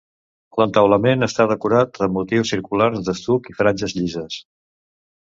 L'entaulament 0.59 1.25
està 1.27 1.45
decorat 1.51 2.01
amb 2.05 2.15
motius 2.19 2.53
circulars 2.53 3.05
d'estuc 3.11 3.51
i 3.53 3.55
franges 3.61 3.95
llisses. 3.99 4.39